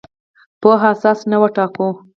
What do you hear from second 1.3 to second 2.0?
نه وټاکو.